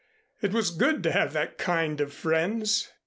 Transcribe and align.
It 0.41 0.51
was 0.51 0.71
good 0.71 1.03
to 1.03 1.11
have 1.11 1.31
that 1.33 1.59
kind 1.59 2.01
of 2.01 2.11
friends. 2.11 2.91